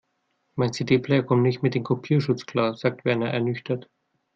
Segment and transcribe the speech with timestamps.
[0.55, 3.87] Mein CD-Player kommt nicht mit dem Kopierschutz klar, sagt Werner ernüchtert.